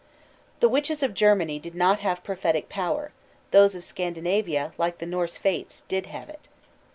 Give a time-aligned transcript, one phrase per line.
[0.61, 3.11] The witches of Germany did not have prophetic power;
[3.51, 6.47] those of Scandinavia, like the Norse Fates, did have it.